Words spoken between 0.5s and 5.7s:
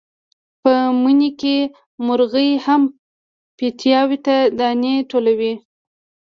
په مني کې مرغۍ هم پیتاوي ته دانې ټولوي.